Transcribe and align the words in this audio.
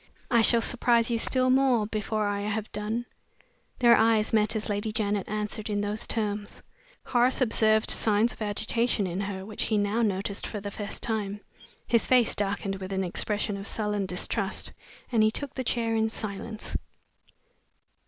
"I 0.31 0.41
shall 0.41 0.61
surprise 0.61 1.11
you 1.11 1.19
still 1.19 1.51
more 1.51 1.85
before 1.85 2.25
I 2.27 2.41
have 2.41 2.71
done." 2.71 3.05
Their 3.77 3.95
eyes 3.95 4.33
met 4.33 4.55
as 4.55 4.67
Lady 4.67 4.91
Janet 4.91 5.29
answered 5.29 5.69
in 5.69 5.81
those 5.81 6.07
terms. 6.07 6.63
Horace 7.05 7.39
observed 7.39 7.91
signs 7.91 8.33
of 8.33 8.41
agitation 8.41 9.05
in 9.05 9.19
her, 9.19 9.45
which 9.45 9.65
he 9.65 9.77
now 9.77 10.01
noticed 10.01 10.47
for 10.47 10.59
the 10.59 10.71
first 10.71 11.03
time. 11.03 11.41
His 11.85 12.07
face 12.07 12.33
darkened 12.33 12.77
with 12.77 12.91
an 12.93 13.03
expression 13.03 13.55
of 13.57 13.67
sullen 13.67 14.07
distrust 14.07 14.73
and 15.11 15.21
he 15.21 15.29
took 15.29 15.53
the 15.53 15.63
chair 15.63 15.93
in 15.95 16.09
silence. 16.09 16.75